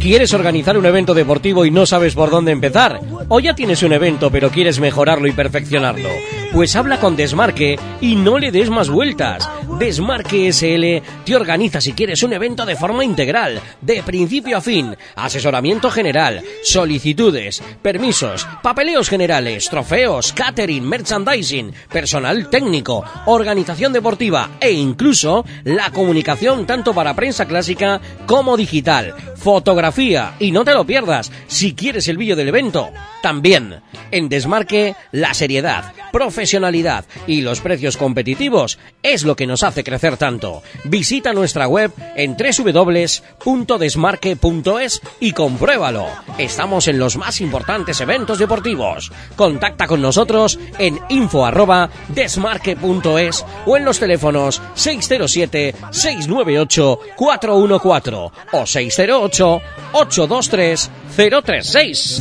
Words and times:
¿Quieres 0.00 0.32
organizar 0.32 0.78
un 0.78 0.86
evento 0.86 1.12
deportivo 1.12 1.66
y 1.66 1.70
no 1.70 1.84
sabes 1.84 2.14
por 2.14 2.30
dónde 2.30 2.52
empezar? 2.52 3.00
¿O 3.28 3.38
ya 3.38 3.54
tienes 3.54 3.82
un 3.82 3.92
evento 3.92 4.30
pero 4.30 4.50
quieres 4.50 4.80
mejorarlo 4.80 5.28
y 5.28 5.32
perfeccionarlo? 5.32 6.08
Pues 6.52 6.74
habla 6.74 6.98
con 6.98 7.14
Desmarque 7.14 7.78
y 8.00 8.16
no 8.16 8.38
le 8.38 8.50
des 8.50 8.70
más 8.70 8.90
vueltas. 8.90 9.48
Desmarque 9.78 10.52
SL 10.52 11.24
te 11.24 11.36
organiza 11.36 11.80
si 11.80 11.92
quieres 11.92 12.24
un 12.24 12.32
evento 12.32 12.66
de 12.66 12.74
forma 12.74 13.04
integral, 13.04 13.60
de 13.80 14.02
principio 14.02 14.56
a 14.56 14.60
fin, 14.60 14.96
asesoramiento 15.14 15.90
general, 15.90 16.42
solicitudes, 16.64 17.62
permisos, 17.82 18.48
papeleos 18.64 19.08
generales, 19.08 19.68
trofeos, 19.70 20.32
catering, 20.32 20.86
merchandising, 20.86 21.72
personal 21.88 22.50
técnico, 22.50 23.04
organización 23.26 23.92
deportiva 23.92 24.50
e 24.60 24.72
incluso 24.72 25.44
la 25.62 25.92
comunicación 25.92 26.66
tanto 26.66 26.92
para 26.92 27.14
prensa 27.14 27.46
clásica 27.46 28.00
como 28.26 28.56
digital, 28.56 29.14
fotografía 29.36 30.34
y 30.40 30.50
no 30.50 30.64
te 30.64 30.74
lo 30.74 30.84
pierdas 30.84 31.30
si 31.46 31.74
quieres 31.74 32.08
el 32.08 32.16
vídeo 32.16 32.34
del 32.34 32.48
evento. 32.48 32.90
También 33.22 33.82
en 34.10 34.28
Desmarque 34.28 34.96
la 35.12 35.32
seriedad, 35.34 35.92
profesionalidad 36.12 37.04
y 37.26 37.42
los 37.42 37.60
precios 37.60 37.96
competitivos 37.96 38.78
es 39.02 39.24
lo 39.24 39.34
que 39.36 39.46
nos 39.46 39.62
hace 39.62 39.84
crecer 39.84 40.16
tanto. 40.16 40.64
Visita 40.84 41.32
nuestra 41.32 41.68
web 41.68 41.92
en 42.16 42.36
www.desmarque.es 42.36 45.00
y 45.20 45.32
compruébalo. 45.32 46.08
Estamos 46.38 46.88
en 46.88 46.98
los 46.98 47.16
más 47.16 47.40
importantes 47.40 48.00
eventos 48.00 48.38
deportivos. 48.38 49.12
Contacta 49.36 49.86
con 49.86 50.02
nosotros 50.02 50.58
en 50.78 50.98
info@desmarque.es 51.08 53.44
o 53.66 53.76
en 53.76 53.84
los 53.84 53.98
teléfonos 53.98 54.62
607 54.74 55.74
698 55.90 57.00
414 57.16 58.30
o 58.52 58.66
608 58.66 59.60
823 59.92 60.90
036. 61.16 62.20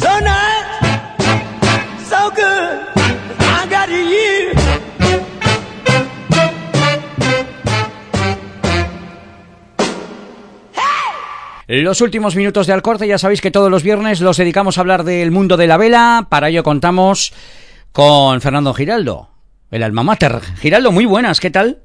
Los 11.71 12.01
últimos 12.01 12.35
minutos 12.35 12.65
de 12.65 12.73
Alcorte, 12.73 13.07
ya 13.07 13.19
sabéis 13.19 13.41
que 13.41 13.51
todos 13.51 13.69
los 13.69 13.83
viernes 13.83 14.21
los 14.21 14.37
dedicamos 14.37 14.77
a 14.77 14.81
hablar 14.81 15.03
del 15.03 15.29
mundo 15.29 15.55
de 15.55 15.67
la 15.67 15.77
vela. 15.77 16.25
Para 16.27 16.49
ello 16.49 16.63
contamos 16.63 17.31
con 17.91 18.41
Fernando 18.41 18.73
Giraldo, 18.73 19.29
el 19.69 19.83
alma 19.83 20.01
mater. 20.01 20.39
Giraldo, 20.59 20.91
muy 20.91 21.05
buenas, 21.05 21.39
¿qué 21.39 21.51
tal? 21.51 21.83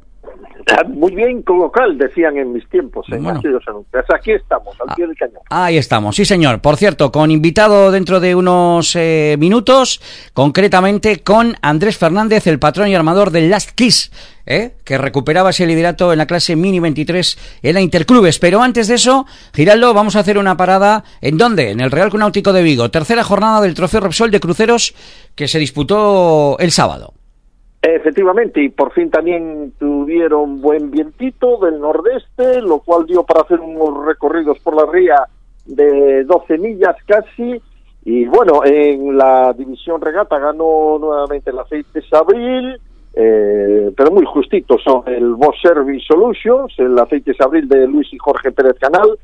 Ah, 0.71 0.83
Muy 0.89 1.15
bien 1.15 1.43
colocal, 1.43 1.99
decían 1.99 2.37
en 2.37 2.53
mis 2.53 2.69
tiempos, 2.69 3.07
en 3.11 3.23
Bueno. 3.23 3.39
aquellos 3.39 3.63
anuncios. 3.67 4.05
Aquí 4.15 4.33
estamos, 4.33 4.75
al 4.81 4.95
pie 4.95 5.07
del 5.07 5.17
cañón. 5.17 5.41
Ahí 5.51 5.77
estamos, 5.77 6.17
sí 6.17 6.25
señor. 6.25 6.61
Por 6.61 6.77
cierto, 6.77 7.13
con 7.13 7.31
invitado 7.31 7.91
dentro 7.91 8.21
de 8.21 8.35
unos 8.35 8.95
eh, 8.97 9.37
minutos, 9.39 10.01
concretamente 10.33 11.21
con 11.23 11.57
Andrés 11.63 11.99
Fernández, 11.99 12.47
el 12.47 12.59
patrón 12.59 12.89
y 12.89 12.95
armador 12.95 13.31
del 13.31 13.51
Last 13.51 13.71
Kiss, 13.73 14.11
¿eh? 14.47 14.73
que 14.85 14.99
recuperaba 14.99 15.51
ese 15.51 15.67
liderato 15.67 16.13
en 16.13 16.19
la 16.19 16.27
clase 16.27 16.57
Mini 16.57 16.81
23 16.81 17.39
en 17.63 17.75
la 17.75 17.81
Interclubes. 17.81 18.39
Pero 18.39 18.63
antes 18.63 18.89
de 18.89 18.95
eso, 18.95 19.27
Giraldo, 19.55 19.95
vamos 19.95 20.17
a 20.17 20.21
hacer 20.21 20.39
una 20.39 20.57
parada. 20.57 21.05
¿En 21.21 21.37
dónde? 21.39 21.71
En 21.71 21.81
el 21.81 21.91
Real 21.91 22.11
Náutico 22.15 22.53
de 22.53 22.63
Vigo. 22.63 22.91
Tercera 22.91 23.25
jornada 23.25 23.61
del 23.61 23.75
Trofeo 23.75 24.01
Repsol 24.01 24.31
de 24.31 24.41
Cruceros 24.41 24.95
que 25.35 25.49
se 25.49 25.59
disputó 25.59 26.57
el 26.59 26.71
sábado. 26.71 27.15
Efectivamente, 27.87 28.63
y 28.63 28.71
por 28.71 28.93
fin 28.93 29.11
también 29.11 29.75
tuvieron 29.79 30.63
buen 30.63 30.91
vientito 30.91 31.59
del 31.59 31.79
nordeste, 31.79 32.63
lo 32.63 32.79
cual 32.79 33.05
dio 33.05 33.25
para 33.25 33.43
hacer 33.43 33.61
unos 33.61 34.07
recorridos 34.07 34.59
por 34.61 34.75
la 34.75 34.91
ría 34.91 35.17
de 35.67 36.25
12 36.25 36.57
millas 36.57 36.97
casi. 37.05 37.61
Y 38.07 38.25
bueno, 38.25 38.65
en 38.65 39.19
la 39.19 39.53
división 39.53 40.01
regata 40.01 40.39
ganó 40.39 40.99
nuevamente 40.99 41.51
el 41.51 41.59
aceite 41.59 42.01
Sabril, 42.09 42.81
eh, 43.13 43.93
pero 43.95 44.11
muy 44.11 44.25
justito 44.25 44.79
son 44.79 45.03
el 45.07 45.35
Boss 45.35 45.57
Service 45.61 46.07
Solutions, 46.07 46.73
el 46.79 46.99
aceite 46.99 47.35
Sabril 47.35 47.69
de 47.69 47.87
Luis 47.87 48.11
y 48.15 48.19
Jorge 48.19 48.51
Pérez 48.51 48.79
Canal, 48.79 49.19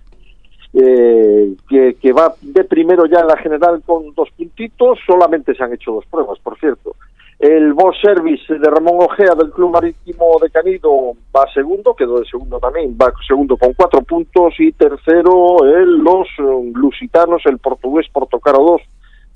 eh, 0.75 1.55
que, 1.67 1.95
que 1.95 2.13
va 2.13 2.35
de 2.43 2.65
primero 2.65 3.07
ya 3.07 3.21
en 3.21 3.27
la 3.27 3.39
general 3.39 3.81
con 3.87 4.15
dos 4.15 4.29
puntitos, 4.37 4.99
solamente 5.07 5.55
se 5.55 5.65
han 5.65 5.73
hecho 5.73 5.93
dos 5.93 6.05
pruebas, 6.11 6.39
por 6.41 6.59
cierto. 6.59 6.95
El 7.41 7.73
Boss 7.73 7.97
Service 8.03 8.53
de 8.53 8.69
Ramón 8.69 8.97
Ojea 9.01 9.35
del 9.35 9.51
Club 9.51 9.71
Marítimo 9.71 10.39
de 10.43 10.51
Canido 10.51 11.13
va 11.35 11.51
segundo, 11.55 11.95
quedó 11.95 12.21
de 12.21 12.27
segundo 12.27 12.61
también, 12.61 12.95
va 13.01 13.11
segundo 13.27 13.57
con 13.57 13.73
cuatro 13.73 14.03
puntos 14.03 14.53
y 14.59 14.73
tercero 14.73 15.65
el 15.65 15.89
Los 16.05 16.29
eh, 16.39 16.73
Lusitanos, 16.75 17.41
el 17.47 17.57
portugués 17.57 18.09
Portocaro 18.13 18.59
2 18.63 18.83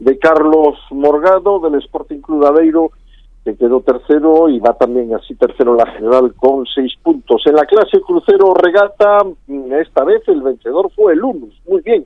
de 0.00 0.19
Carlos 0.19 0.76
Morgado 0.91 1.60
del 1.60 1.81
Sporting 1.81 2.20
Club 2.20 2.44
Aveiro 2.44 2.91
que 3.43 3.56
quedó 3.56 3.81
tercero 3.81 4.50
y 4.50 4.59
va 4.59 4.75
también 4.75 5.14
así 5.14 5.34
tercero 5.34 5.75
la 5.75 5.87
general 5.93 6.34
con 6.34 6.66
seis 6.66 6.93
puntos. 7.03 7.43
En 7.47 7.54
la 7.54 7.64
clase 7.64 8.03
crucero 8.03 8.53
regata, 8.53 9.25
mm, 9.47 9.72
esta 9.81 10.04
vez 10.04 10.22
el 10.28 10.43
vencedor 10.43 10.91
fue 10.94 11.14
el 11.14 11.25
Unus, 11.25 11.59
muy 11.66 11.81
bien. 11.81 12.04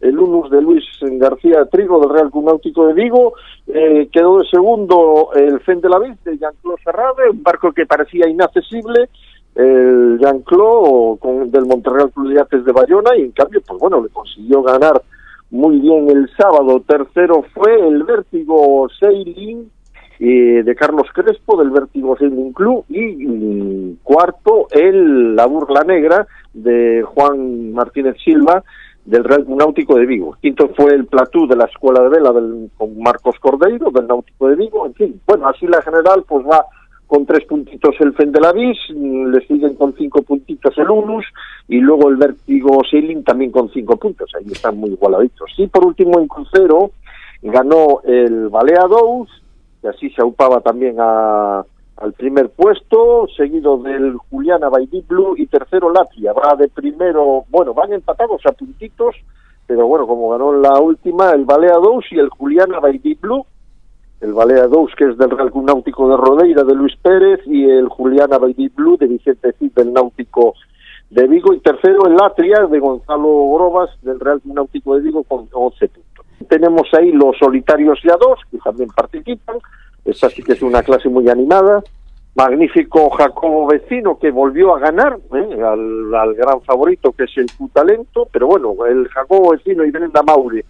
El 0.00 0.18
Unus 0.18 0.50
de 0.50 0.62
Luis 0.62 0.84
García 1.00 1.66
Trigo 1.66 2.00
del 2.00 2.10
Real 2.10 2.30
Club 2.30 2.46
Náutico 2.46 2.86
de 2.86 2.94
Vigo, 2.94 3.34
eh, 3.66 4.08
quedó 4.12 4.38
de 4.38 4.48
segundo 4.48 5.30
el 5.34 5.60
Fen 5.60 5.80
de 5.80 5.88
la 5.88 5.98
de 5.98 6.38
Jean-Claude 6.38 6.82
Ferrade, 6.82 7.30
un 7.30 7.42
barco 7.42 7.72
que 7.72 7.86
parecía 7.86 8.28
inaccesible, 8.28 9.08
el 9.54 10.18
Jean-Claude 10.20 11.50
del 11.50 11.66
Monterreal 11.66 12.10
Club 12.12 12.28
de 12.28 12.36
Yates 12.36 12.64
de 12.64 12.72
Bayona 12.72 13.16
y 13.16 13.22
en 13.22 13.32
cambio, 13.32 13.60
pues 13.66 13.78
bueno, 13.78 14.02
le 14.02 14.08
consiguió 14.08 14.62
ganar 14.62 15.02
muy 15.50 15.80
bien 15.80 16.08
el 16.08 16.30
sábado. 16.36 16.82
Tercero 16.86 17.44
fue 17.54 17.86
el 17.86 18.04
Vértigo 18.04 18.88
Sailing 18.98 19.70
eh, 20.18 20.62
de 20.64 20.74
Carlos 20.74 21.08
Crespo 21.12 21.56
del 21.58 21.70
Vértigo 21.70 22.16
Sailing 22.16 22.52
Club 22.52 22.84
y, 22.88 23.26
mm, 23.26 23.98
cuarto 24.02 24.68
el 24.70 25.34
La 25.34 25.46
Burla 25.46 25.82
Negra 25.82 26.26
de 26.52 27.02
Juan 27.02 27.72
Martínez 27.72 28.16
Silva 28.22 28.62
del 29.04 29.24
Real 29.24 29.44
Náutico 29.48 29.96
de 29.96 30.06
Vigo. 30.06 30.36
Quinto 30.40 30.70
fue 30.76 30.94
el 30.94 31.06
Platú 31.06 31.46
de 31.46 31.56
la 31.56 31.64
Escuela 31.64 32.02
de 32.02 32.08
Vela 32.08 32.32
del, 32.32 32.70
con 32.76 32.98
Marcos 32.98 33.36
Cordeiro 33.40 33.90
del 33.90 34.06
Náutico 34.06 34.48
de 34.48 34.56
Vigo. 34.56 34.86
En 34.86 34.94
fin, 34.94 35.20
bueno, 35.26 35.48
así 35.48 35.66
la 35.66 35.82
general 35.82 36.24
pues 36.26 36.46
va 36.46 36.64
con 37.06 37.26
tres 37.26 37.44
puntitos 37.44 37.96
el 37.98 38.12
Fendelavis, 38.12 38.78
le 38.90 39.44
siguen 39.46 39.74
con 39.74 39.94
cinco 39.96 40.22
puntitos 40.22 40.78
el 40.78 40.90
Unus 40.90 41.24
y 41.66 41.80
luego 41.80 42.08
el 42.08 42.16
Vértigo 42.16 42.82
Sailing 42.88 43.24
también 43.24 43.50
con 43.50 43.68
cinco 43.70 43.96
puntos. 43.96 44.30
Ahí 44.38 44.52
están 44.52 44.76
muy 44.76 44.90
igualaditos. 44.90 45.50
Y 45.56 45.66
por 45.66 45.86
último 45.86 46.20
en 46.20 46.28
crucero 46.28 46.92
ganó 47.42 48.00
el 48.04 48.48
Balea 48.48 48.86
Dous, 48.88 49.28
que 49.82 49.88
así 49.88 50.10
se 50.10 50.22
aupaba 50.22 50.60
también 50.60 50.96
a, 51.00 51.64
al 52.00 52.14
primer 52.14 52.48
puesto, 52.50 53.28
seguido 53.36 53.76
del 53.78 54.16
Juliana 54.30 54.68
Baidí 54.70 55.04
Blue 55.06 55.34
y 55.36 55.46
tercero 55.46 55.92
Latria. 55.92 56.32
Va 56.32 56.56
de 56.56 56.68
primero, 56.68 57.44
bueno, 57.50 57.74
van 57.74 57.92
empatados 57.92 58.40
a 58.46 58.52
puntitos, 58.52 59.14
pero 59.66 59.86
bueno, 59.86 60.06
como 60.06 60.30
ganó 60.30 60.52
la 60.52 60.80
última, 60.80 61.30
el 61.32 61.44
Balea 61.44 61.74
Dous 61.74 62.06
y 62.10 62.18
el 62.18 62.30
Juliana 62.30 62.80
Baidí 62.80 63.14
Blue, 63.14 63.44
el 64.22 64.32
Balea 64.32 64.66
Dous, 64.66 64.94
que 64.96 65.10
es 65.10 65.18
del 65.18 65.30
Real 65.30 65.52
Club 65.52 65.66
Náutico 65.66 66.08
de 66.08 66.16
Rodeira 66.16 66.64
de 66.64 66.74
Luis 66.74 66.96
Pérez, 66.96 67.40
y 67.46 67.68
el 67.68 67.88
Juliana 67.88 68.38
Baidí 68.38 68.68
Blue 68.68 68.96
de 68.96 69.06
Vicente 69.06 69.52
Cid 69.58 69.72
del 69.72 69.92
Náutico 69.92 70.54
de 71.10 71.26
Vigo, 71.26 71.52
y 71.52 71.60
tercero 71.60 72.06
el 72.06 72.16
Latria 72.16 72.66
de 72.66 72.80
Gonzalo 72.80 73.52
Grobas 73.54 73.90
del 74.00 74.18
Real 74.20 74.40
Club 74.40 74.70
de 74.72 75.00
Vigo 75.00 75.22
con 75.24 75.48
11 75.52 75.88
puntos. 75.88 76.26
Tenemos 76.48 76.88
ahí 76.94 77.12
los 77.12 77.36
solitarios 77.38 77.98
ya 78.02 78.16
dos, 78.16 78.40
que 78.50 78.56
también 78.58 78.88
participan, 78.88 79.58
esta 80.04 80.28
sí 80.30 80.42
que 80.42 80.52
es 80.52 80.62
una 80.62 80.82
clase 80.82 81.08
muy 81.08 81.28
animada, 81.28 81.82
magnífico 82.34 83.10
Jacobo 83.10 83.66
Vecino 83.66 84.18
que 84.18 84.30
volvió 84.30 84.74
a 84.74 84.78
ganar 84.78 85.18
¿eh? 85.34 85.62
al, 85.62 86.14
al 86.14 86.34
gran 86.34 86.60
favorito 86.62 87.12
que 87.12 87.24
es 87.24 87.36
el 87.36 87.46
Q-Talento, 87.56 88.28
pero 88.32 88.46
bueno, 88.46 88.74
el 88.86 89.08
Jacobo 89.08 89.50
Vecino 89.50 89.84
y 89.84 89.90
Brenda 89.90 90.22
Maure 90.22 90.64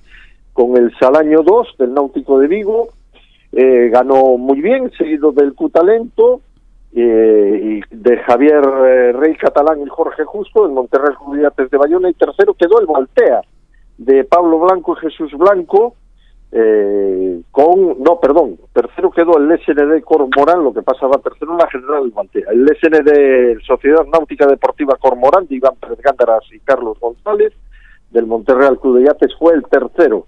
con 0.52 0.76
el 0.76 0.93
Salaño 0.99 1.43
2 1.43 1.76
del 1.78 1.94
Náutico 1.94 2.38
de 2.38 2.49
Vigo, 2.49 2.88
eh, 3.52 3.88
ganó 3.90 4.37
muy 4.37 4.60
bien, 4.60 4.90
seguido 4.96 5.32
del 5.32 5.54
Q-Talento, 5.54 6.40
eh, 6.93 7.81
y 7.90 7.94
de 7.94 8.16
Javier 8.19 8.60
Rey 9.14 9.37
Catalán 9.37 9.81
y 9.81 9.88
Jorge 9.88 10.25
Justo, 10.25 10.64
del 10.64 10.72
Monterrey 10.72 11.14
Judiates 11.16 11.70
de 11.70 11.78
Bayona, 11.78 12.10
y 12.10 12.14
tercero 12.14 12.54
quedó 12.54 12.81
el 12.81 12.87
Voltea, 12.87 13.43
de 13.99 14.25
Pablo 14.25 14.58
Blanco 14.58 14.96
y 14.96 15.00
Jesús 15.06 15.32
Blanco, 15.32 15.94
eh, 16.52 17.43
con, 17.52 18.02
no, 18.02 18.19
perdón, 18.19 18.58
tercero 18.73 19.11
quedó 19.11 19.38
el 19.38 19.56
SND 19.61 20.02
Cormorán, 20.02 20.64
lo 20.64 20.73
que 20.73 20.82
pasaba 20.82 21.19
tercero 21.19 21.56
la 21.56 21.69
General 21.70 22.02
del 22.02 22.12
Mantea. 22.12 22.47
El 22.50 22.67
SND 22.67 23.64
Sociedad 23.64 24.05
Náutica 24.06 24.47
Deportiva 24.47 24.97
Cormorán 24.97 25.47
de 25.47 25.56
Iván 25.56 25.76
Pérez 25.81 26.00
Gándaras 26.00 26.43
y 26.52 26.58
Carlos 26.61 26.99
González, 26.99 27.52
del 28.11 28.26
Monterreal 28.26 28.81
Club 28.81 28.99
de 28.99 29.05
Yates, 29.05 29.35
fue 29.38 29.55
el 29.55 29.62
tercero. 29.64 30.26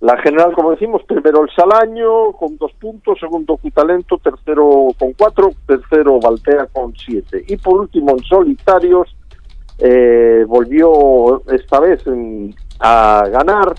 La 0.00 0.16
general, 0.20 0.52
como 0.54 0.72
decimos, 0.72 1.02
primero 1.04 1.44
el 1.44 1.50
Salaño 1.54 2.32
con 2.32 2.56
dos 2.56 2.72
puntos, 2.80 3.18
segundo 3.20 3.56
Cutalento, 3.56 4.18
tercero 4.18 4.88
con 4.98 5.12
cuatro, 5.12 5.50
tercero 5.66 6.18
Valtea 6.18 6.66
con 6.72 6.92
siete. 6.96 7.44
Y 7.46 7.56
por 7.56 7.80
último 7.80 8.12
en 8.12 8.24
solitarios, 8.24 9.14
eh, 9.78 10.44
volvió 10.48 11.42
esta 11.52 11.78
vez 11.78 12.02
a 12.80 13.24
ganar, 13.30 13.74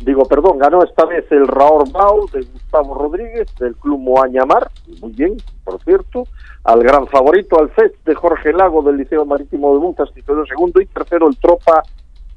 digo, 0.00 0.24
perdón, 0.26 0.58
ganó 0.58 0.82
esta 0.82 1.04
vez 1.04 1.30
el 1.30 1.46
Raor 1.46 1.90
Bau 1.90 2.28
de 2.32 2.40
Gustavo 2.40 2.94
Rodríguez 2.94 3.48
del 3.58 3.76
Club 3.76 4.00
Moañamar, 4.00 4.70
muy 5.00 5.12
bien, 5.12 5.36
por 5.64 5.82
cierto, 5.82 6.24
al 6.64 6.82
gran 6.82 7.06
favorito, 7.06 7.58
al 7.58 7.70
FES 7.70 7.92
de 8.04 8.14
Jorge 8.14 8.52
Lago 8.52 8.82
del 8.82 8.96
Liceo 8.96 9.24
Marítimo 9.24 9.72
de 9.72 9.78
Buntas, 9.78 10.10
quedó 10.14 10.44
segundo, 10.46 10.80
y 10.80 10.86
tercero 10.86 11.28
el 11.28 11.36
Tropa 11.36 11.82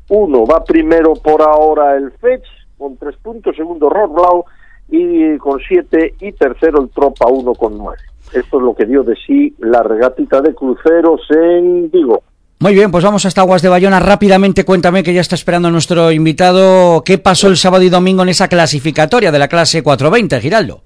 1. 0.10 0.46
Va 0.46 0.64
primero 0.64 1.14
por 1.14 1.42
ahora 1.42 1.96
el 1.96 2.12
FECH 2.12 2.46
con 2.78 2.98
tres 2.98 3.16
puntos, 3.18 3.56
segundo 3.56 3.90
Rod 3.90 4.10
Blau 4.12 4.46
y 4.90 5.38
con 5.38 5.60
siete, 5.60 6.16
y 6.20 6.32
tercero 6.34 6.82
el 6.82 6.90
Tropa 6.90 7.28
1 7.28 7.54
con 7.56 7.78
nueve. 7.78 8.02
Esto 8.34 8.58
es 8.58 8.64
lo 8.64 8.76
que 8.76 8.86
dio 8.86 9.04
de 9.04 9.16
sí 9.16 9.56
la 9.60 9.84
regatita 9.84 10.42
de 10.42 10.54
cruceros 10.54 11.22
en 11.32 11.90
Vigo. 11.90 12.24
Muy 12.60 12.74
bien, 12.74 12.90
pues 12.90 13.04
vamos 13.04 13.24
hasta 13.24 13.42
Aguas 13.42 13.62
de 13.62 13.70
Bayona. 13.70 14.00
Rápidamente 14.00 14.66
cuéntame 14.66 15.04
que 15.04 15.14
ya 15.14 15.22
está 15.22 15.36
esperando 15.36 15.70
nuestro 15.70 16.12
invitado. 16.12 17.04
¿Qué 17.04 17.20
pasó 17.20 17.50
el 17.50 17.56
sábado 17.56 17.84
y 17.84 17.90
domingo 17.90 18.24
en 18.24 18.30
esa 18.30 18.48
clasificatoria 18.48 19.32
de 19.32 19.38
la 19.38 19.48
clase 19.48 19.84
420, 19.84 20.42
Giraldo? 20.42 20.82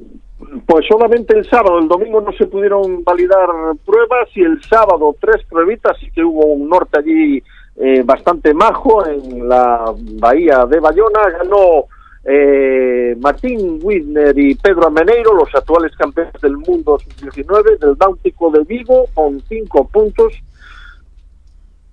Pues 0.65 0.85
solamente 0.85 1.37
el 1.37 1.49
sábado, 1.49 1.79
el 1.79 1.87
domingo 1.87 2.19
no 2.19 2.33
se 2.33 2.45
pudieron 2.47 3.05
validar 3.05 3.47
pruebas 3.85 4.27
y 4.35 4.41
el 4.41 4.61
sábado 4.63 5.15
tres 5.21 5.45
pruebitas 5.49 5.95
y 6.03 6.11
que 6.11 6.21
hubo 6.21 6.45
un 6.47 6.67
norte 6.67 6.99
allí 6.99 7.41
eh, 7.77 8.03
bastante 8.03 8.53
majo 8.53 9.07
en 9.07 9.47
la 9.47 9.93
bahía 10.19 10.65
de 10.65 10.77
Bayona. 10.81 11.21
Ganó 11.37 11.85
eh, 12.25 13.15
Martín 13.17 13.79
Wisner 13.81 14.37
y 14.37 14.55
Pedro 14.55 14.87
Ameneiro, 14.87 15.33
los 15.35 15.55
actuales 15.55 15.95
campeones 15.95 16.33
del 16.41 16.57
mundo 16.57 16.99
sub-19 16.99 17.79
del 17.79 17.95
Náutico 17.97 18.51
de 18.51 18.65
Vigo, 18.65 19.05
con 19.13 19.41
cinco 19.47 19.87
puntos. 19.87 20.33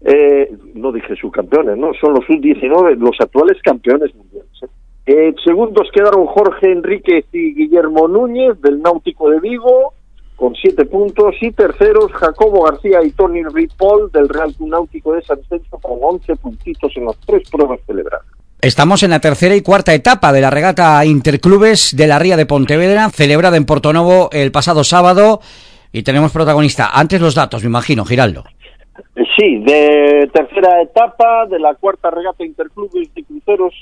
Eh, 0.04 0.52
no 0.74 0.92
dije 0.92 1.16
subcampeones, 1.16 1.76
¿no? 1.76 1.92
Son 2.00 2.14
los 2.14 2.24
sub-19, 2.26 2.96
los 2.96 3.16
actuales 3.20 3.60
campeones 3.62 4.14
mundiales. 4.14 4.50
¿eh? 4.62 4.66
Eh, 5.06 5.34
segundos 5.44 5.88
quedaron 5.92 6.26
Jorge 6.26 6.70
Enríquez 6.70 7.26
y 7.32 7.54
Guillermo 7.54 8.06
Núñez 8.08 8.60
del 8.60 8.80
Náutico 8.80 9.30
de 9.30 9.40
Vigo 9.40 9.94
con 10.36 10.54
siete 10.54 10.84
puntos 10.84 11.34
y 11.40 11.50
terceros 11.50 12.12
Jacobo 12.12 12.62
García 12.62 13.02
y 13.02 13.10
Tony 13.10 13.42
Ripoll 13.42 14.12
del 14.12 14.28
Real 14.28 14.54
Náutico 14.60 15.14
de 15.14 15.22
San 15.22 15.38
Censo 15.48 15.78
con 15.78 15.98
once 16.00 16.36
puntitos 16.36 16.92
en 16.96 17.06
las 17.06 17.16
tres 17.26 17.48
pruebas 17.50 17.80
celebradas. 17.86 18.26
Estamos 18.60 19.02
en 19.02 19.10
la 19.10 19.20
tercera 19.20 19.56
y 19.56 19.62
cuarta 19.62 19.94
etapa 19.94 20.32
de 20.32 20.40
la 20.40 20.50
regata 20.50 21.04
Interclubes 21.04 21.96
de 21.96 22.06
la 22.06 22.18
Ría 22.18 22.36
de 22.36 22.46
Pontevedra, 22.46 23.08
celebrada 23.10 23.56
en 23.56 23.64
Portonovo 23.64 24.28
el 24.30 24.52
pasado 24.52 24.84
sábado 24.84 25.40
y 25.90 26.02
tenemos 26.02 26.32
protagonista. 26.32 26.90
Antes 26.92 27.20
los 27.20 27.34
datos, 27.34 27.62
me 27.62 27.68
imagino, 27.68 28.04
Giraldo. 28.04 28.44
Sí, 29.36 29.58
de 29.58 30.28
tercera 30.32 30.82
etapa 30.82 31.46
de 31.46 31.58
la 31.58 31.74
cuarta 31.74 32.10
regata 32.10 32.44
Interclubes 32.44 33.12
de 33.14 33.24
cruceros 33.24 33.74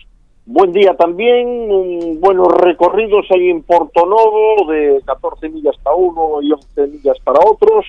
Buen 0.48 0.70
día 0.70 0.94
también, 0.94 1.48
un, 1.72 2.20
buenos 2.20 2.46
recorridos 2.46 3.26
ahí 3.32 3.50
en 3.50 3.64
Porto 3.64 4.06
Novo, 4.06 4.70
de 4.70 5.02
14 5.04 5.48
millas 5.48 5.74
para 5.82 5.96
uno 5.96 6.40
y 6.40 6.52
11 6.52 6.86
millas 6.86 7.18
para 7.24 7.40
otros. 7.44 7.84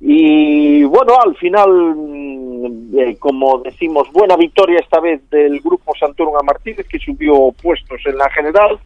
Y 0.00 0.84
bueno, 0.84 1.14
al 1.24 1.34
final, 1.36 1.70
mm, 1.96 2.98
eh, 2.98 3.16
como 3.18 3.58
decimos, 3.58 4.08
buena 4.12 4.36
victoria 4.36 4.78
esta 4.78 5.00
vez 5.00 5.20
del 5.30 5.60
grupo 5.60 5.92
Santurga 5.98 6.38
Martínez, 6.44 6.86
que 6.86 6.98
subió 6.98 7.52
puestos 7.60 8.00
en 8.06 8.16
la 8.16 8.30
general. 8.30 8.78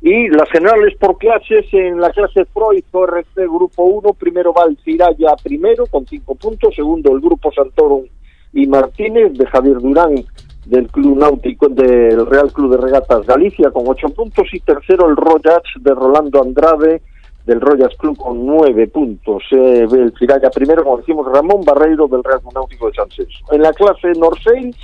Y 0.00 0.28
las 0.28 0.48
generales 0.50 0.96
por 0.98 1.18
clases, 1.18 1.66
en 1.72 2.00
la 2.00 2.10
clase 2.10 2.44
Freud, 2.46 2.84
RC 2.92 3.42
Grupo 3.46 3.84
1, 3.84 4.14
primero 4.14 4.52
va 4.52 4.64
el 4.68 4.78
Ciraya 4.84 5.34
primero 5.42 5.86
con 5.86 6.06
5 6.06 6.34
puntos, 6.36 6.74
segundo 6.74 7.12
el 7.12 7.20
grupo 7.20 7.52
Santorum 7.52 8.04
y 8.52 8.66
Martínez 8.66 9.32
de 9.34 9.46
Javier 9.46 9.78
Durán 9.78 10.24
del 10.66 10.88
Club 10.88 11.18
Náutico 11.18 11.68
del 11.68 12.26
Real 12.26 12.52
Club 12.52 12.72
de 12.72 12.76
Regatas 12.76 13.26
Galicia 13.26 13.70
con 13.70 13.88
ocho 13.88 14.08
puntos 14.08 14.46
y 14.52 14.60
tercero 14.60 15.08
el 15.08 15.16
Royals 15.16 15.70
de 15.80 15.94
Rolando 15.94 16.42
Andrade 16.42 17.02
del 17.50 17.60
Royals 17.60 17.96
Club 17.96 18.16
con 18.16 18.46
nueve 18.46 18.86
puntos. 18.86 19.42
Eh, 19.50 19.84
el 19.90 20.12
Firaya 20.12 20.50
primero, 20.50 20.84
como 20.84 20.98
decimos, 20.98 21.26
Ramón 21.26 21.64
Barreiro 21.64 22.06
del 22.06 22.22
Real 22.22 22.40
Náutico 22.54 22.88
de 22.88 22.94
San 22.94 23.08
En 23.50 23.60
la 23.60 23.72
clase 23.72 24.12
Norseis, 24.16 24.76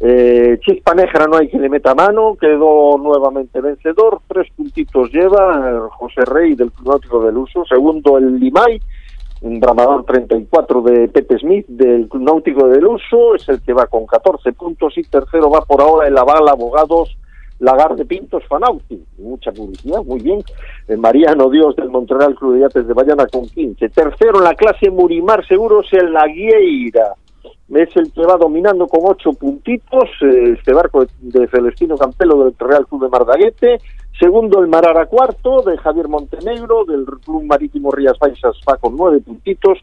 eh, 0.00 0.58
Chispa 0.60 0.92
no 0.94 1.36
hay 1.36 1.48
que 1.48 1.58
le 1.58 1.68
meta 1.68 1.94
mano, 1.94 2.36
quedó 2.40 2.98
nuevamente 2.98 3.60
vencedor, 3.60 4.20
tres 4.26 4.48
puntitos 4.56 5.12
lleva 5.12 5.70
eh, 5.70 5.88
José 5.92 6.24
Rey 6.24 6.56
del 6.56 6.72
Club 6.72 6.88
Náutico 6.88 7.24
del 7.24 7.36
Uso, 7.36 7.64
segundo 7.64 8.18
el 8.18 8.40
Limay, 8.40 8.80
un 9.42 9.60
bramador 9.60 10.04
34 10.04 10.82
de 10.82 11.08
Pepe 11.08 11.38
Smith 11.38 11.66
del 11.68 12.08
Club 12.08 12.24
Náutico 12.24 12.66
del 12.66 12.86
Uso, 12.86 13.36
es 13.36 13.48
el 13.48 13.62
que 13.62 13.72
va 13.72 13.86
con 13.86 14.04
14 14.04 14.52
puntos 14.54 14.98
y 14.98 15.04
tercero 15.04 15.48
va 15.48 15.60
por 15.60 15.80
ahora 15.80 16.08
el 16.08 16.18
Aval 16.18 16.48
Abogados 16.48 17.16
Lagar 17.60 17.94
de 17.96 18.04
Pintos 18.04 18.42
Fanauti, 18.48 19.02
mucha 19.18 19.52
publicidad, 19.52 20.02
muy 20.04 20.20
bien. 20.20 20.42
El 20.88 20.98
Mariano 20.98 21.48
Dios 21.50 21.76
del 21.76 21.88
Montreal 21.88 22.34
Club 22.34 22.54
de 22.54 22.60
Yates 22.60 22.86
de 22.86 22.94
Bayana 22.94 23.26
con 23.26 23.48
15. 23.48 23.88
Tercero 23.90 24.38
en 24.38 24.44
la 24.44 24.54
clase 24.54 24.90
Murimar 24.90 25.46
Seguros 25.46 25.86
el 25.92 26.12
La 26.12 26.26
Guieira, 26.26 27.14
es 27.72 27.96
el 27.96 28.12
que 28.12 28.24
va 28.24 28.36
dominando 28.36 28.86
con 28.86 29.00
ocho 29.04 29.32
puntitos, 29.32 30.04
eh, 30.20 30.54
este 30.56 30.72
barco 30.72 31.06
de, 31.20 31.48
Celestino 31.48 31.96
Campelo 31.96 32.44
del 32.44 32.54
Real 32.58 32.86
Club 32.86 33.04
de 33.04 33.08
Mardaguete, 33.08 33.78
segundo 34.18 34.60
el 34.60 34.68
Marara 34.68 35.06
cuarto 35.06 35.62
de 35.62 35.76
Javier 35.78 36.08
Montenegro 36.08 36.84
del 36.84 37.04
Club 37.04 37.44
Marítimo 37.44 37.90
Rías 37.90 38.18
Baixas 38.18 38.60
va 38.68 38.76
con 38.76 38.96
nueve 38.96 39.20
puntitos, 39.20 39.78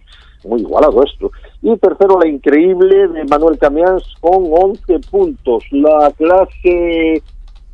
muy 0.45 0.61
igualado 0.61 1.03
esto, 1.03 1.31
y 1.61 1.75
tercero 1.77 2.19
la 2.19 2.27
increíble 2.27 3.07
de 3.07 3.25
Manuel 3.25 3.57
Camians 3.57 4.03
con 4.19 4.45
once 4.51 4.99
puntos, 5.09 5.63
la 5.71 6.11
clase 6.15 7.21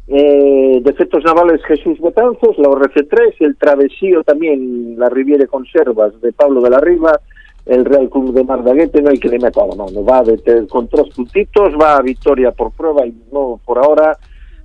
eh, 0.08 0.80
de 0.82 0.90
efectos 0.90 1.24
navales 1.26 1.62
Jesús 1.66 2.00
Betanzos, 2.00 2.58
la 2.58 2.70
ORC3, 2.70 3.36
el 3.40 3.58
travesío 3.58 4.24
también, 4.24 4.98
la 4.98 5.10
Riviera 5.10 5.46
Conservas 5.48 6.20
de 6.22 6.32
Pablo 6.32 6.62
de 6.62 6.70
la 6.70 6.80
Riva, 6.80 7.20
el 7.66 7.84
Real 7.84 8.10
Club 8.10 8.34
de 8.34 8.44
Mardaguete 8.46 9.02
no 9.02 9.10
hay 9.10 9.20
que 9.20 9.28
le 9.28 9.40
meta 9.40 9.66
la 9.66 9.76
mano, 9.76 10.04
va 10.06 10.24
de, 10.24 10.68
con 10.68 10.88
tres 10.88 11.10
puntitos, 11.14 11.74
va 11.74 11.98
a 11.98 12.02
victoria 12.02 12.52
por 12.52 12.72
prueba 12.72 13.06
y 13.06 13.14
no 13.34 13.60
por 13.66 13.80
ahora 13.80 14.18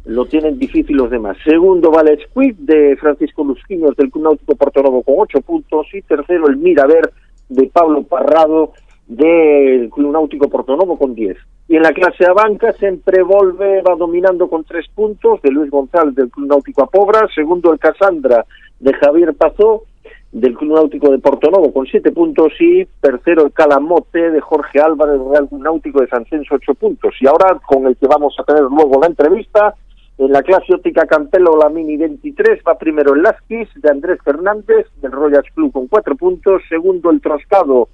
lo 0.05 0.27
tienen 0.27 0.59
difícil 0.59 0.97
los 0.97 1.11
demás. 1.11 1.37
Segundo 1.45 1.91
vale 1.91 2.19
Squid 2.29 2.55
de 2.59 2.97
Francisco 2.97 3.45
Lusquiños 3.45 3.97
del 3.97 4.11
Club 4.11 4.25
Náutico 4.25 4.55
Porto 4.55 4.83
Novo 4.83 5.03
con 5.03 5.15
ocho 5.19 5.41
puntos 5.41 5.87
y 5.93 6.03
tercero 6.03 6.49
el 6.49 6.57
Miraver 6.57 7.13
de 7.49 7.69
Pablo 7.73 8.05
Parrado 8.05 8.73
del 9.07 9.91
Club 9.91 10.13
Náutico 10.13 10.49
Porto 10.49 10.77
Novo 10.77 10.97
con 10.97 11.15
diez. 11.15 11.37
Y 11.73 11.77
en 11.77 11.85
la 11.85 11.95
clase 11.95 12.27
a 12.27 12.35
banca 12.35 12.75
siempre 12.75 13.23
vuelve, 13.23 13.81
va 13.81 13.95
dominando 13.95 14.47
con 14.47 14.63
tres 14.63 14.85
puntos 14.95 15.41
de 15.41 15.51
Luis 15.51 15.71
González 15.71 16.15
del 16.15 16.29
Club 16.29 16.47
Náutico 16.47 16.83
a 16.83 16.87
Pobra, 16.87 17.27
segundo 17.35 17.73
el 17.73 17.79
Casandra 17.79 18.45
de 18.79 18.93
Javier 18.93 19.33
Pazó 19.35 19.85
del 20.33 20.55
Club 20.55 20.75
Náutico 20.75 21.11
de 21.11 21.19
Portonovo 21.19 21.73
con 21.73 21.87
siete 21.87 22.13
puntos 22.13 22.53
y 22.61 22.85
tercero 23.01 23.47
el 23.47 23.55
Calamote 23.55 24.33
de 24.33 24.41
Jorge 24.43 24.83
Álvarez 24.83 25.19
del 25.19 25.31
Real 25.31 25.49
Náutico 25.51 26.03
de 26.03 26.09
San 26.09 26.27
Censo 26.27 26.57
ocho 26.57 26.75
puntos. 26.75 27.15
Y 27.23 27.27
ahora 27.27 27.59
con 27.67 27.87
el 27.87 27.97
que 27.97 28.07
vamos 28.07 28.35
a 28.39 28.45
tener 28.45 28.65
luego 28.65 29.01
la 29.01 29.07
entrevista, 29.07 29.75
en 30.19 30.31
la 30.31 30.43
clase 30.43 30.75
óptica 30.75 31.07
Campelo 31.07 31.57
la 31.57 31.71
Mini 31.71 31.97
23 31.97 32.61
va 32.69 32.77
primero 32.77 33.15
el 33.15 33.23
Lasquis 33.23 33.71
de 33.77 33.89
Andrés 33.89 34.19
Fernández 34.23 34.89
del 35.01 35.13
Royal 35.13 35.45
Club 35.55 35.73
con 35.73 35.87
cuatro 35.87 36.17
puntos, 36.17 36.61
segundo 36.69 37.11
el 37.11 37.23
Troscado 37.23 37.89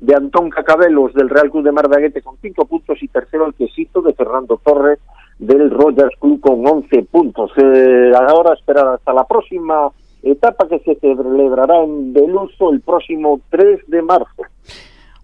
de 0.00 0.14
Antón 0.14 0.50
Cacabelos 0.50 1.12
del 1.14 1.28
Real 1.28 1.50
Club 1.50 1.64
de 1.64 1.72
Mardaguete 1.72 2.22
con 2.22 2.36
cinco 2.40 2.64
puntos 2.64 2.98
y 3.02 3.08
tercero 3.08 3.46
el 3.46 3.54
Quesito 3.54 4.00
de 4.00 4.14
Fernando 4.14 4.60
Torres 4.64 4.98
del 5.38 5.70
Royal 5.70 6.10
Club 6.18 6.40
con 6.40 6.66
once 6.66 7.02
puntos. 7.10 7.50
Eh, 7.56 8.12
ahora 8.14 8.54
esperar 8.54 8.88
hasta 8.88 9.12
la 9.12 9.24
próxima 9.24 9.90
etapa 10.22 10.68
que 10.68 10.78
se 10.80 10.94
celebrará 10.96 11.82
en 11.82 12.12
Beluso 12.12 12.72
el 12.72 12.80
próximo 12.80 13.40
3 13.50 13.80
de 13.86 14.02
marzo. 14.02 14.42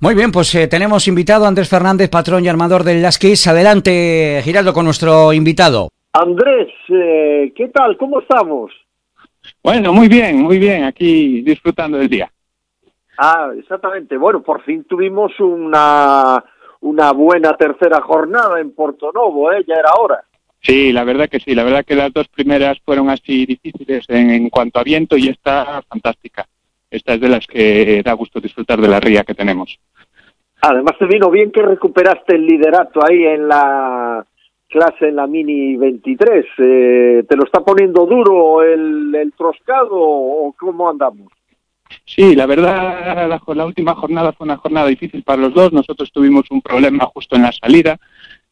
Muy 0.00 0.14
bien, 0.14 0.30
pues 0.30 0.54
eh, 0.54 0.68
tenemos 0.68 1.08
invitado 1.08 1.46
a 1.46 1.48
Andrés 1.48 1.70
Fernández, 1.70 2.10
patrón 2.10 2.44
y 2.44 2.48
armador 2.48 2.84
del 2.84 3.00
Lasquis. 3.00 3.46
Adelante, 3.46 4.40
Giraldo, 4.44 4.74
con 4.74 4.84
nuestro 4.84 5.32
invitado. 5.32 5.88
Andrés, 6.12 6.68
eh, 6.88 7.52
¿qué 7.54 7.68
tal? 7.68 7.96
¿Cómo 7.96 8.20
estamos? 8.20 8.72
Bueno, 9.62 9.92
muy 9.92 10.08
bien, 10.08 10.42
muy 10.42 10.58
bien, 10.58 10.84
aquí 10.84 11.40
disfrutando 11.42 11.98
del 11.98 12.08
día. 12.08 12.30
Ah, 13.18 13.50
exactamente. 13.56 14.16
Bueno, 14.16 14.42
por 14.42 14.62
fin 14.62 14.84
tuvimos 14.84 15.38
una, 15.40 16.42
una 16.80 17.12
buena 17.12 17.56
tercera 17.56 18.00
jornada 18.00 18.60
en 18.60 18.72
Porto 18.72 19.10
Novo, 19.12 19.52
¿eh? 19.52 19.64
Ya 19.66 19.74
era 19.74 19.92
hora. 19.98 20.24
Sí, 20.60 20.92
la 20.92 21.04
verdad 21.04 21.28
que 21.28 21.38
sí, 21.38 21.54
la 21.54 21.64
verdad 21.64 21.84
que 21.84 21.94
las 21.94 22.12
dos 22.12 22.28
primeras 22.28 22.78
fueron 22.80 23.08
así 23.08 23.46
difíciles 23.46 24.04
en, 24.08 24.50
cuanto 24.50 24.80
a 24.80 24.84
viento 24.84 25.16
y 25.16 25.28
esta 25.28 25.82
fantástica. 25.82 26.46
Esta 26.90 27.14
es 27.14 27.20
de 27.20 27.28
las 27.28 27.46
que 27.46 28.02
da 28.04 28.12
gusto 28.14 28.40
disfrutar 28.40 28.80
de 28.80 28.88
la 28.88 29.00
ría 29.00 29.22
que 29.22 29.34
tenemos. 29.34 29.78
Además 30.62 30.96
te 30.98 31.06
vino 31.06 31.30
bien 31.30 31.52
que 31.52 31.62
recuperaste 31.62 32.34
el 32.34 32.46
liderato 32.46 33.00
ahí 33.04 33.24
en 33.24 33.46
la 33.46 34.26
clase 34.68 35.08
en 35.08 35.16
la 35.16 35.26
Mini 35.26 35.76
23. 35.76 36.46
Eh, 36.58 37.24
¿Te 37.28 37.36
lo 37.36 37.44
está 37.44 37.60
poniendo 37.60 38.04
duro 38.06 38.62
el, 38.62 39.14
el 39.14 39.32
troscado 39.34 39.94
o 39.94 40.52
cómo 40.58 40.88
andamos? 40.88 41.30
Sí, 42.06 42.36
la 42.36 42.46
verdad, 42.46 43.28
la, 43.28 43.54
la, 43.54 43.66
última 43.66 43.94
jornada 43.96 44.32
fue 44.32 44.44
una 44.44 44.56
jornada 44.56 44.86
difícil 44.86 45.24
para 45.24 45.42
los 45.42 45.52
dos. 45.52 45.72
Nosotros 45.72 46.12
tuvimos 46.12 46.44
un 46.50 46.62
problema 46.62 47.04
justo 47.06 47.34
en 47.34 47.42
la 47.42 47.52
salida. 47.52 47.98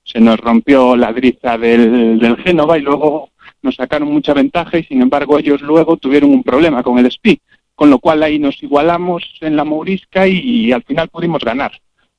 Se 0.03 0.21
nos 0.21 0.39
rompió 0.39 0.97
la 0.97 1.13
driza 1.13 1.57
del, 1.57 2.19
del 2.19 2.37
Génova 2.39 2.77
y 2.77 2.83
luego 2.83 3.31
nos 3.63 3.77
sacaron 3.77 4.13
mucha 4.13 4.35
ventaja 4.35 4.79
y 4.79 4.85
sin 4.85 5.01
embargo 5.01 5.39
ellos 5.39 5.63
luego 5.63 5.97
tuvieron 5.97 6.31
un 6.31 6.43
problema 6.43 6.83
con 6.83 6.99
el 6.99 7.11
SPI, 7.11 7.41
con 7.75 7.91
lo 7.91 8.01
cual 8.01 8.23
ahí 8.23 8.39
nos 8.39 8.61
igualamos 8.63 9.23
en 9.41 9.57
la 9.57 9.65
Mourisca 9.65 10.27
y, 10.27 10.39
y 10.39 10.73
al 10.73 10.83
final 10.83 11.09
pudimos 11.09 11.43
ganar. 11.43 11.73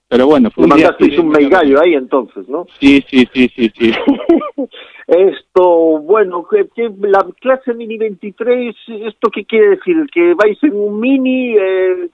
Pero 0.08 0.28
bueno, 0.28 0.50
fue 0.52 0.64
un 0.64 0.70
mandasteis 0.70 1.20
un 1.20 1.30
meigallo 1.30 1.82
ahí 1.82 1.96
entonces, 1.96 2.48
¿no? 2.48 2.66
Sí, 2.80 3.04
sí, 3.10 3.28
sí, 3.34 3.52
sí, 3.56 3.72
sí. 3.78 3.92
esto, 5.08 6.00
bueno, 6.00 6.48
que, 6.50 6.68
que 6.76 6.92
la 7.02 7.26
clase 7.40 7.74
Mini 7.74 7.98
23, 7.98 8.76
¿esto 8.88 9.30
qué 9.32 9.46
quiere 9.46 9.70
decir? 9.72 9.96
¿Que 10.12 10.34
vais 10.34 10.58
en 10.64 10.76
un 10.76 11.00
Mini? 11.00 11.56
Eh, 11.56 12.10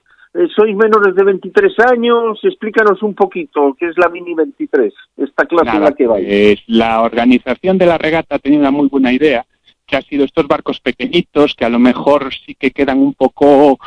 sois 0.56 0.76
menores 0.76 1.14
de 1.16 1.24
23 1.24 1.74
años, 1.92 2.40
explícanos 2.44 3.02
un 3.04 3.14
poquito 3.14 3.76
qué 3.78 3.88
es 3.88 3.98
la 3.98 4.10
Mini 4.10 4.34
23, 4.34 4.94
esta 5.18 5.46
clase 5.46 5.66
Nada, 5.66 5.78
en 5.78 5.84
la 5.84 5.92
que 5.92 6.08
vais. 6.08 6.26
Pues, 6.26 6.64
la 6.68 7.02
organización 7.02 7.78
de 7.78 7.86
la 7.86 7.98
regata 7.98 8.36
ha 8.36 8.40
tenido 8.40 8.62
una 8.62 8.72
muy 8.72 8.88
buena 8.88 9.12
idea, 9.12 9.46
que 9.86 9.98
ha 9.98 10.02
sido 10.02 10.24
estos 10.24 10.48
barcos 10.48 10.80
pequeñitos 10.80 11.54
que 11.54 11.66
a 11.66 11.70
lo 11.70 11.80
mejor 11.80 12.34
sí 12.34 12.56
que 12.56 12.72
quedan 12.72 13.00
un 13.00 13.14
poco 13.14 13.78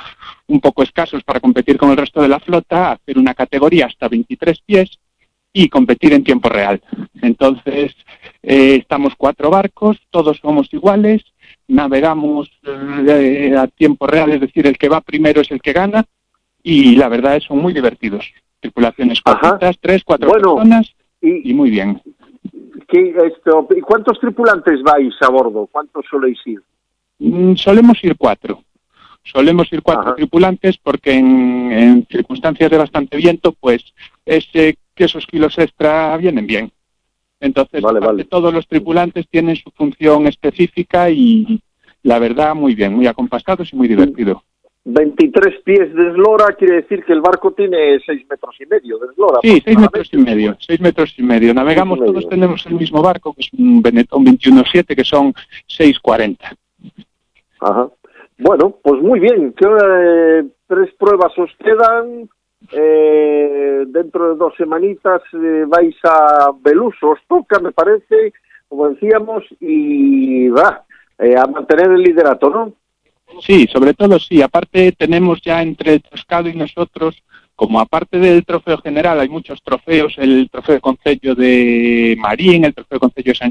un 0.46 0.60
poco 0.60 0.82
escasos 0.82 1.24
para 1.24 1.40
competir 1.40 1.78
con 1.78 1.90
el 1.90 1.96
resto 1.96 2.20
de 2.20 2.28
la 2.28 2.40
flota, 2.40 2.92
hacer 2.92 3.18
una 3.18 3.34
categoría 3.34 3.86
hasta 3.86 4.08
23 4.08 4.60
pies 4.66 4.98
y 5.56 5.68
competir 5.68 6.12
en 6.12 6.24
tiempo 6.24 6.48
real. 6.48 6.82
Entonces, 7.22 7.94
eh, 8.42 8.74
estamos 8.80 9.14
cuatro 9.16 9.50
barcos, 9.50 9.96
todos 10.10 10.38
somos 10.38 10.68
iguales, 10.74 11.22
navegamos 11.68 12.50
eh, 12.66 13.54
a 13.56 13.68
tiempo 13.68 14.06
real, 14.08 14.32
es 14.32 14.40
decir, 14.40 14.66
el 14.66 14.76
que 14.76 14.88
va 14.88 15.00
primero 15.00 15.40
es 15.40 15.50
el 15.52 15.62
que 15.62 15.72
gana, 15.72 16.04
y 16.62 16.96
la 16.96 17.08
verdad 17.08 17.36
es 17.36 17.44
son 17.44 17.58
muy 17.58 17.72
divertidos. 17.72 18.30
Tripulaciones 18.58 19.20
cortitas, 19.20 19.78
tres, 19.80 20.02
cuatro 20.04 20.28
Bueno, 20.28 20.56
personas, 20.56 20.92
y- 21.22 21.50
y 21.50 21.54
muy 21.54 21.70
bien. 21.70 22.02
¿Qué, 22.88 23.14
esto, 23.24 23.68
¿y 23.76 23.80
¿Cuántos 23.80 24.18
tripulantes 24.18 24.82
vais 24.82 25.14
a 25.20 25.28
bordo? 25.30 25.68
¿Cuántos 25.70 26.04
soléis 26.10 26.38
ir? 26.46 26.60
Mm, 27.20 27.54
solemos 27.54 28.02
ir 28.02 28.16
cuatro. 28.16 28.62
Solemos 29.22 29.72
ir 29.72 29.82
cuatro 29.82 30.02
Ajá. 30.08 30.14
tripulantes 30.16 30.76
porque 30.78 31.12
en, 31.12 31.70
en 31.72 32.06
circunstancias 32.10 32.70
de 32.70 32.76
bastante 32.76 33.16
viento, 33.16 33.52
pues 33.52 33.82
ese, 34.26 34.76
que 34.94 35.04
esos 35.04 35.26
kilos 35.26 35.58
extra 35.58 36.16
vienen 36.16 36.46
bien. 36.46 36.70
Entonces, 37.40 37.82
Vale, 37.82 38.24
todos 38.24 38.54
los 38.54 38.66
tripulantes 38.66 39.28
tienen 39.28 39.56
su 39.56 39.70
función 39.70 40.26
específica 40.26 41.10
y 41.10 41.60
la 42.02 42.18
verdad 42.18 42.54
muy 42.54 42.74
bien, 42.74 42.94
muy 42.94 43.06
acompasados 43.06 43.72
y 43.72 43.76
muy 43.76 43.88
divertido. 43.88 44.42
23 44.86 45.62
pies 45.64 45.94
de 45.94 46.10
eslora 46.10 46.54
quiere 46.58 46.76
decir 46.76 47.04
que 47.04 47.14
el 47.14 47.22
barco 47.22 47.52
tiene 47.52 47.98
6 48.04 48.26
metros 48.28 48.54
y 48.60 48.66
medio 48.66 48.98
de 48.98 49.06
eslora. 49.12 49.38
Sí, 49.42 49.62
seis 49.64 49.78
metros 49.78 50.08
y 50.12 50.16
medio, 50.18 50.56
seis 50.60 50.80
metros 50.80 51.14
y 51.18 51.22
medio. 51.22 51.54
Navegamos 51.54 51.98
Seis 51.98 52.08
y 52.08 52.12
medio. 52.12 52.20
todos, 52.20 52.30
tenemos 52.30 52.66
el 52.66 52.74
mismo 52.74 53.02
barco, 53.02 53.32
que 53.32 53.40
es 53.40 53.50
un 53.54 53.80
Benetton 53.80 54.24
21.7, 54.26 54.94
que 54.94 55.04
son 55.04 55.32
6.40. 55.68 56.36
Ajá. 57.60 57.88
Bueno, 58.38 58.76
pues 58.82 59.00
muy 59.00 59.20
bien. 59.20 59.54
¿Qué, 59.56 59.64
eh, 59.66 60.44
tres 60.66 60.92
pruebas 60.98 61.32
os 61.38 61.50
quedan. 61.58 62.28
Eh, 62.72 63.84
dentro 63.86 64.30
de 64.30 64.36
dos 64.36 64.54
semanitas 64.56 65.22
eh, 65.32 65.64
vais 65.66 65.96
a 66.04 66.50
Beluso, 66.60 67.10
os 67.10 67.20
toca, 67.28 67.58
me 67.58 67.72
parece, 67.72 68.32
como 68.68 68.88
decíamos, 68.88 69.44
y 69.60 70.48
va 70.48 70.84
eh, 71.18 71.34
a 71.36 71.46
mantener 71.46 71.90
el 71.90 72.02
liderato, 72.02 72.50
¿no? 72.50 72.72
Sí, 73.40 73.66
sobre 73.72 73.94
todo 73.94 74.18
sí. 74.18 74.42
Aparte 74.42 74.92
tenemos 74.92 75.40
ya 75.42 75.62
entre 75.62 75.94
el 75.94 76.02
Toscado 76.02 76.48
y 76.48 76.54
nosotros, 76.54 77.22
como 77.56 77.80
aparte 77.80 78.18
del 78.18 78.44
trofeo 78.44 78.78
general, 78.78 79.20
hay 79.20 79.28
muchos 79.28 79.62
trofeos, 79.62 80.14
el 80.18 80.48
trofeo 80.50 80.76
de 80.76 80.80
concello 80.80 81.34
de 81.34 82.16
Marín, 82.18 82.64
el 82.64 82.74
trofeo 82.74 82.96
de 82.96 83.00
concello 83.00 83.32
de 83.32 83.38
San 83.38 83.50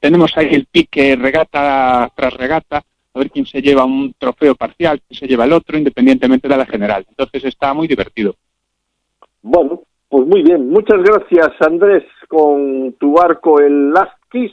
tenemos 0.00 0.36
ahí 0.36 0.50
el 0.52 0.66
pique 0.66 1.16
regata 1.16 2.10
tras 2.14 2.34
regata, 2.34 2.84
a 3.18 3.22
ver 3.22 3.30
quién 3.30 3.44
se 3.46 3.60
lleva 3.60 3.84
un 3.84 4.14
trofeo 4.18 4.54
parcial, 4.54 5.00
quién 5.06 5.18
se 5.20 5.26
lleva 5.26 5.44
el 5.44 5.52
otro, 5.52 5.76
independientemente 5.76 6.48
de 6.48 6.56
la 6.56 6.66
general. 6.66 7.04
Entonces 7.08 7.44
está 7.44 7.74
muy 7.74 7.86
divertido. 7.88 8.34
Bueno, 9.42 9.82
pues 10.08 10.26
muy 10.26 10.42
bien. 10.42 10.68
Muchas 10.70 11.02
gracias, 11.02 11.50
Andrés, 11.60 12.04
con 12.28 12.92
tu 12.98 13.12
barco, 13.12 13.60
el 13.60 13.90
Last 13.92 14.12
Kiss, 14.30 14.52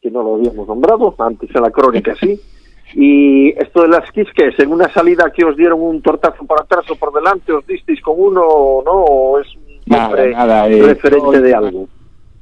que 0.00 0.10
no 0.10 0.22
lo 0.22 0.34
habíamos 0.36 0.66
nombrado, 0.66 1.14
antes 1.18 1.48
en 1.54 1.62
la 1.62 1.70
crónica 1.70 2.14
sí. 2.16 2.38
Y 2.92 3.50
esto 3.50 3.82
de 3.82 3.88
las 3.88 4.10
Kiss, 4.10 4.26
que 4.34 4.48
es 4.48 4.58
en 4.58 4.72
una 4.72 4.88
salida 4.92 5.30
que 5.32 5.44
os 5.44 5.56
dieron 5.56 5.80
un 5.80 6.02
tortazo 6.02 6.44
por 6.44 6.60
atrás 6.60 6.90
o 6.90 6.96
por 6.96 7.12
delante, 7.12 7.52
os 7.52 7.64
disteis 7.64 8.00
con 8.00 8.16
uno 8.18 8.42
o 8.42 8.82
no, 8.82 8.90
o 8.92 9.38
es 9.38 9.46
un 9.54 9.62
Nada, 9.86 10.26
nada, 10.26 10.66
eh, 10.68 10.82
referente 10.82 11.24
yo- 11.36 11.40
de 11.40 11.54
algo. 11.54 11.88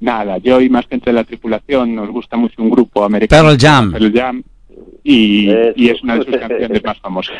Nada, 0.01 0.39
yo 0.39 0.61
y 0.63 0.71
más 0.71 0.87
gente 0.87 1.11
de 1.11 1.15
la 1.15 1.25
tripulación 1.25 1.95
nos 1.95 2.09
gusta 2.11 2.37
mucho 2.39 2.63
un 2.63 2.71
grupo 2.71 3.05
americano. 3.05 3.49
Pearl 3.49 3.59
Jam. 3.61 3.93
Pearl 3.93 4.13
Jam. 4.13 4.43
Y, 5.03 5.51
Eso. 5.51 5.73
y 5.77 5.89
es 5.91 6.03
una 6.03 6.17
de 6.17 6.25
sus 6.25 6.37
canciones 6.37 6.85
más 6.85 6.99
famosas. 7.01 7.37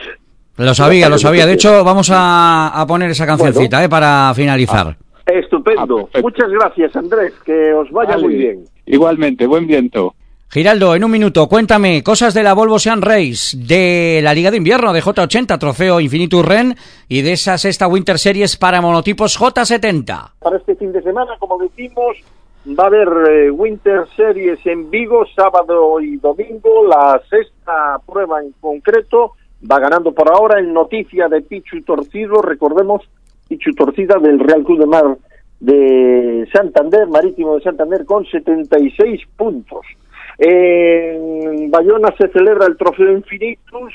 Lo 0.57 0.75
sabía, 0.75 1.09
lo 1.09 1.19
sabía. 1.19 1.47
De 1.47 1.53
hecho, 1.53 1.85
vamos 1.85 2.11
a, 2.13 2.69
a 2.69 2.87
poner 2.87 3.11
esa 3.11 3.27
cancioncita 3.27 3.85
eh, 3.85 3.89
para 3.89 4.33
finalizar. 4.35 4.97
Estupendo. 5.27 6.09
Ah. 6.15 6.19
Muchas 6.23 6.51
gracias, 6.51 6.97
Andrés. 6.97 7.33
Que 7.45 7.73
os 7.73 7.91
vaya 7.91 8.13
Vale. 8.13 8.23
muy 8.23 8.35
bien. 8.35 8.65
Igualmente, 8.87 9.47
buen 9.47 9.67
viento. 9.67 10.15
Giraldo, 10.51 10.95
en 10.95 11.05
un 11.05 11.11
minuto, 11.11 11.47
cuéntame 11.47 12.03
cosas 12.03 12.33
de 12.33 12.43
la 12.43 12.55
Volvo 12.55 12.79
Sean 12.79 13.03
Race, 13.03 13.55
de 13.55 14.21
la 14.23 14.33
Liga 14.33 14.51
de 14.51 14.57
Invierno 14.57 14.95
de 14.95 15.03
J80, 15.03 15.59
trofeo 15.59 16.01
Infinitus 16.01 16.43
Ren 16.43 16.75
y 17.07 17.21
de 17.21 17.33
esa 17.35 17.59
sexta 17.59 17.87
Winter 17.87 18.19
Series 18.19 18.57
para 18.57 18.81
monotipos 18.81 19.39
J70. 19.39 20.31
Para 20.39 20.57
este 20.57 20.75
fin 20.77 20.91
de 20.93 21.03
semana, 21.03 21.33
como 21.39 21.59
decimos, 21.59 22.17
va 22.77 22.85
a 22.85 22.87
haber 22.87 23.09
eh, 23.31 23.51
Winter 23.51 24.07
Series 24.17 24.65
en 24.67 24.91
Vigo, 24.91 25.25
sábado 25.35 26.01
y 26.01 26.17
domingo. 26.17 26.87
La 26.87 27.21
sexta 27.31 28.01
prueba 28.07 28.41
en 28.41 28.53
concreto 28.61 29.33
va 29.71 29.79
ganando 29.79 30.13
por 30.13 30.29
ahora 30.31 30.61
en 30.61 30.73
noticia 30.73 31.29
de 31.29 31.43
Pichu 31.43 31.83
Torcido. 31.83 32.43
Recordemos, 32.43 33.03
Pichu 33.49 33.73
Torcida 33.73 34.19
del 34.19 34.39
Real 34.39 34.65
Club 34.65 34.81
de 34.81 34.87
Mar 34.87 35.17
de 35.61 36.49
Santander, 36.53 37.09
Marítimo 37.09 37.57
de 37.57 37.63
Santander, 37.63 38.05
con 38.05 38.25
76 38.25 39.23
puntos. 39.37 39.85
En 40.41 41.69
Bayona 41.69 42.15
se 42.17 42.29
celebra 42.29 42.67
el 42.67 42.77
trofeo 42.77 43.11
Infinitus 43.11 43.93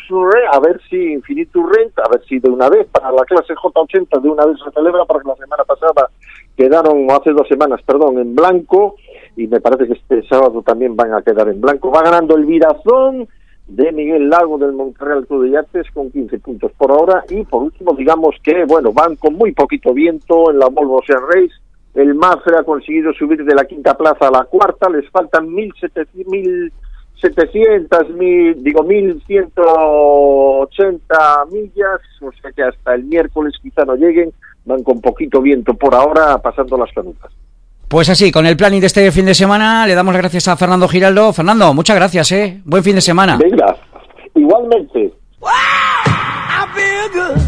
a 0.52 0.60
ver 0.60 0.82
si 0.90 1.14
Infinitus 1.14 1.64
Rent, 1.72 1.98
a 2.00 2.10
ver 2.10 2.22
si 2.28 2.38
de 2.40 2.50
una 2.50 2.70
vez, 2.70 2.86
para 2.92 3.12
la 3.12 3.24
clase 3.24 3.56
J80 3.56 4.22
de 4.22 4.30
una 4.30 4.46
vez 4.46 4.58
se 4.64 4.70
celebra, 4.72 5.06
porque 5.06 5.30
la 5.30 5.36
semana 5.36 5.64
pasada 5.64 6.10
quedaron, 6.58 7.10
hace 7.10 7.32
dos 7.32 7.48
semanas, 7.48 7.82
perdón, 7.86 8.20
en 8.20 8.36
blanco, 8.36 8.96
y 9.38 9.48
me 9.48 9.62
parece 9.62 9.88
que 9.88 9.94
este 9.94 10.28
sábado 10.28 10.62
también 10.64 10.98
van 10.98 11.14
a 11.14 11.22
quedar 11.22 11.48
en 11.48 11.62
blanco. 11.62 11.90
Va 11.90 12.04
ganando 12.04 12.36
el 12.36 12.46
Virazón 12.46 13.28
de 13.68 13.94
Miguel 13.94 14.30
Lago 14.30 14.58
del 14.58 14.74
Monterreal 14.74 15.26
Club 15.26 15.46
de 15.46 15.52
Yates 15.52 15.90
con 15.94 16.12
15 16.12 16.40
puntos 16.40 16.74
por 16.74 16.92
hora, 16.92 17.24
y 17.30 17.46
por 17.46 17.64
último, 17.64 17.94
digamos 17.94 18.36
que, 18.44 18.66
bueno, 18.66 18.92
van 18.92 19.16
con 19.16 19.36
muy 19.36 19.54
poquito 19.54 19.94
viento 19.94 20.52
en 20.52 20.60
la 20.60 20.68
Volvo 20.68 20.98
Ocean 20.98 21.22
Race, 21.26 21.56
el 21.96 22.14
Mafre 22.16 22.58
ha 22.58 22.64
conseguido 22.64 23.14
subir 23.14 23.44
de 23.44 23.56
la 23.56 23.66
quinta 23.66 23.96
plaza 23.96 24.28
a 24.28 24.32
la 24.32 24.46
cuarta, 24.46 24.90
les 24.90 25.08
faltan 25.10 25.48
1.700, 25.48 26.72
1.700 27.22 28.10
mil, 28.10 28.64
digo 28.64 28.84
1.180 28.84 31.52
millas, 31.52 32.02
o 32.22 32.32
sea 32.42 32.52
que 32.52 32.64
hasta 32.64 32.96
el 32.96 33.04
miércoles 33.04 33.54
quizá 33.62 33.86
no 33.86 33.96
lleguen, 33.96 34.34
van 34.66 34.82
con 34.84 35.00
poquito 35.02 35.40
viento 35.42 35.76
por 35.76 35.94
ahora, 35.94 36.40
pasando 36.40 36.76
las 36.78 36.92
canutas. 36.92 37.32
Pues 37.88 38.10
así, 38.10 38.32
con 38.32 38.48
el 38.48 38.58
planning 38.58 38.82
de 38.82 38.88
este 38.88 39.12
fin 39.12 39.26
de 39.26 39.36
semana, 39.36 39.86
le 39.86 39.94
damos 39.94 40.14
las 40.14 40.24
gracias 40.24 40.48
a 40.48 40.58
Fernando 40.58 40.88
Giraldo. 40.88 41.32
Fernando, 41.32 41.76
muchas 41.76 41.96
gracias, 41.96 42.32
¿eh? 42.32 42.60
Buen 42.66 42.84
fin 42.84 42.96
de 42.96 43.02
semana. 43.02 43.38
Venga, 43.38 43.78
igualmente. 44.34 45.14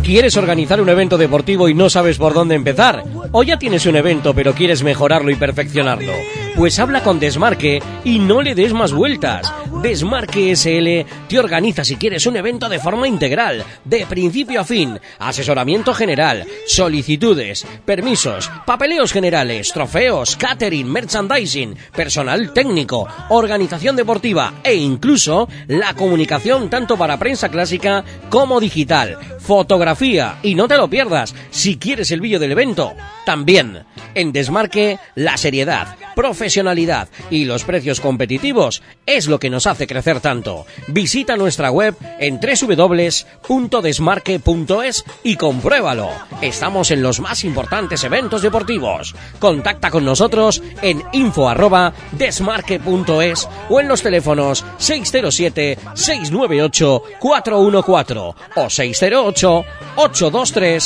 ¿Quieres 0.03 0.37
organizar 0.37 0.79
un 0.79 0.89
evento 0.89 1.17
deportivo 1.17 1.67
y 1.67 1.73
no 1.73 1.89
sabes 1.89 2.17
por 2.17 2.33
dónde 2.33 2.55
empezar? 2.55 3.03
¿O 3.31 3.43
ya 3.43 3.57
tienes 3.57 3.85
un 3.87 3.95
evento 3.95 4.33
pero 4.35 4.53
quieres 4.53 4.83
mejorarlo 4.83 5.31
y 5.31 5.35
perfeccionarlo? 5.35 6.13
Pues 6.55 6.77
habla 6.79 7.01
con 7.01 7.19
Desmarque 7.19 7.81
y 8.03 8.19
no 8.19 8.41
le 8.41 8.53
des 8.53 8.71
más 8.71 8.93
vueltas. 8.93 9.51
Desmarque 9.81 10.55
SL 10.55 11.27
te 11.27 11.39
organiza 11.39 11.83
si 11.83 11.95
quieres 11.97 12.25
un 12.27 12.37
evento 12.37 12.69
de 12.69 12.79
forma 12.79 13.07
integral, 13.07 13.63
de 13.83 14.05
principio 14.05 14.61
a 14.61 14.63
fin, 14.63 14.99
asesoramiento 15.19 15.93
general, 15.93 16.45
solicitudes, 16.67 17.65
permisos, 17.83 18.49
papeleos 18.65 19.11
generales, 19.11 19.73
trofeos, 19.73 20.35
catering, 20.37 20.89
merchandising, 20.89 21.75
personal 21.95 22.53
técnico, 22.53 23.07
organización 23.29 23.95
deportiva 23.95 24.53
e 24.63 24.75
incluso 24.75 25.49
la 25.67 25.93
comunicación 25.93 26.69
tanto 26.69 26.95
para 26.95 27.17
prensa 27.17 27.49
clásica 27.49 28.03
como 28.29 28.59
digital. 28.59 29.14
Fotografía 29.39 30.39
y 30.43 30.55
no 30.55 30.67
te 30.67 30.77
lo 30.77 30.89
pierdas. 30.89 31.33
Si 31.51 31.77
quieres 31.77 32.11
el 32.11 32.21
vídeo 32.21 32.39
del 32.39 32.51
evento, 32.51 32.93
también. 33.25 33.83
En 34.13 34.31
Desmarque, 34.31 34.99
la 35.15 35.35
seriedad, 35.35 35.97
profesionalidad 36.15 37.09
y 37.29 37.43
los 37.45 37.63
precios 37.65 37.99
competitivos 37.99 38.81
es 39.05 39.27
lo 39.27 39.39
que 39.39 39.49
nos 39.49 39.67
hace 39.67 39.87
crecer 39.87 40.21
tanto. 40.21 40.65
Visita 40.87 41.35
nuestra 41.35 41.69
web 41.69 41.97
en 42.19 42.39
www.desmarque.es 42.39 45.03
y 45.23 45.35
compruébalo. 45.35 46.11
Estamos 46.41 46.91
en 46.91 47.01
los 47.01 47.19
más 47.19 47.43
importantes 47.43 48.05
eventos 48.05 48.41
deportivos. 48.41 49.13
Contacta 49.39 49.91
con 49.91 50.05
nosotros 50.05 50.63
en 50.81 51.03
info@desmarque.es 51.11 53.49
o 53.69 53.79
en 53.79 53.87
los 53.87 54.01
teléfonos 54.01 54.65
607 54.77 55.77
698 55.93 57.03
414 57.19 58.35
o 58.55 58.69
08 59.11 59.65
823 59.97 60.79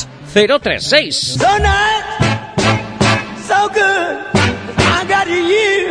036. 0.59 1.15
So 1.17 1.57
nice, 1.57 2.03
so 3.47 3.69
good, 3.69 4.25
I 4.77 5.05
got. 5.07 5.88